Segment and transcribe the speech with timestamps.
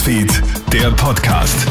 [0.00, 1.66] Newsfeed, der Podcast.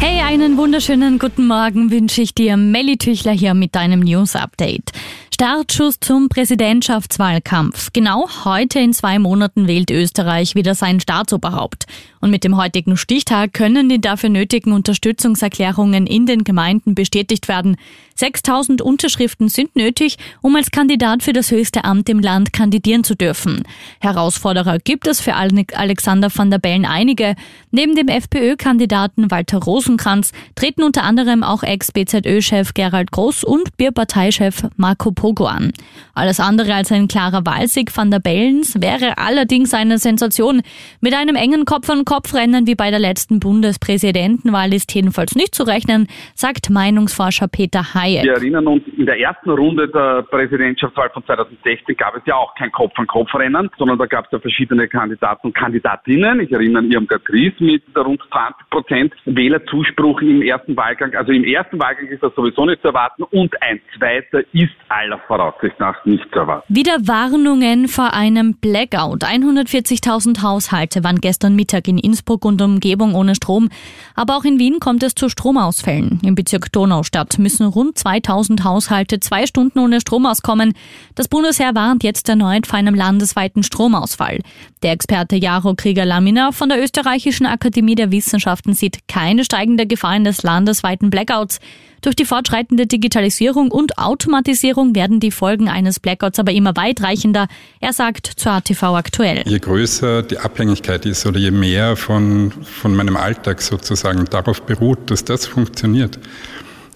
[0.00, 2.56] Hey, einen wunderschönen guten Morgen wünsche ich dir.
[2.56, 4.90] Melly Tüchler hier mit deinem News Update.
[5.34, 7.88] Startschuss zum Präsidentschaftswahlkampf.
[7.92, 11.86] Genau heute in zwei Monaten wählt Österreich wieder sein Staatsoberhaupt.
[12.20, 17.76] Und mit dem heutigen Stichtag können die dafür nötigen Unterstützungserklärungen in den Gemeinden bestätigt werden.
[18.14, 23.16] 6000 Unterschriften sind nötig, um als Kandidat für das höchste Amt im Land kandidieren zu
[23.16, 23.64] dürfen.
[24.00, 27.34] Herausforderer gibt es für Alexander van der Bellen einige.
[27.72, 35.10] Neben dem FPÖ-Kandidaten Walter Rosenkranz treten unter anderem auch Ex-BZÖ-Chef Gerald Groß und Bierparteichef Marco
[35.34, 35.72] Pogo an.
[36.14, 40.62] Alles andere als ein klarer Wahlsieg van der Bellens wäre allerdings eine Sensation.
[41.00, 46.70] Mit einem engen Kopf-an-Kopf-Rennen wie bei der letzten Bundespräsidentenwahl ist jedenfalls nicht zu rechnen, sagt
[46.70, 48.14] Meinungsforscher Peter Hay.
[48.14, 48.24] Hayek.
[48.24, 52.54] Wir erinnern uns, in der ersten Runde der Präsidentschaftswahl von 2016 gab es ja auch
[52.54, 56.40] kein Kopf-an-Kopf-Rennen, sondern da gab es ja verschiedene Kandidaten und Kandidatinnen.
[56.40, 61.14] Ich erinnere Irmgard Gries mit rund 20 Prozent Wählerzuspruch im ersten Wahlgang.
[61.14, 65.13] Also im ersten Wahlgang ist das sowieso nicht zu erwarten und ein zweiter ist aller
[65.26, 66.74] Voraussicht nach nicht zu erwarten.
[66.74, 69.24] Wieder Warnungen vor einem Blackout.
[69.24, 73.68] 140.000 Haushalte waren gestern Mittag in Innsbruck und Umgebung ohne Strom.
[74.14, 76.20] Aber auch in Wien kommt es zu Stromausfällen.
[76.24, 80.74] Im Bezirk Donaustadt müssen rund 2000 Haushalte zwei Stunden ohne Strom auskommen.
[81.14, 84.40] Das Bundesheer warnt jetzt erneut vor einem landesweiten Stromausfall.
[84.82, 90.42] Der Experte Jaro Krieger-Lamina von der Österreichischen Akademie der Wissenschaften sieht keine steigende Gefahr des
[90.42, 91.58] landesweiten Blackouts.
[92.04, 97.48] Durch die fortschreitende Digitalisierung und Automatisierung werden die Folgen eines Blackouts aber immer weitreichender.
[97.80, 99.42] Er sagt zu ATV aktuell.
[99.46, 105.10] Je größer die Abhängigkeit ist oder je mehr von, von meinem Alltag sozusagen darauf beruht,
[105.10, 106.18] dass das funktioniert,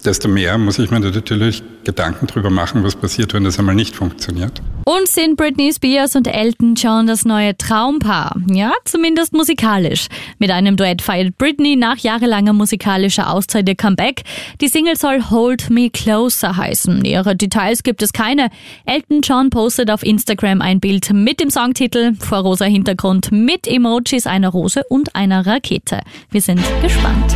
[0.05, 3.95] desto mehr muss ich mir natürlich Gedanken darüber machen, was passiert, wenn das einmal nicht
[3.95, 4.61] funktioniert.
[4.85, 8.35] Und sind Britney Spears und Elton John das neue Traumpaar?
[8.51, 10.07] Ja, zumindest musikalisch.
[10.39, 14.23] Mit einem Duett feiert Britney nach jahrelanger musikalischer Auszeit ihr Comeback.
[14.61, 17.05] Die Single soll Hold Me Closer heißen.
[17.05, 18.49] Ihre Details gibt es keine.
[18.85, 24.27] Elton John postet auf Instagram ein Bild mit dem Songtitel vor rosa Hintergrund mit Emojis
[24.27, 26.01] einer Rose und einer Rakete.
[26.31, 27.35] Wir sind gespannt.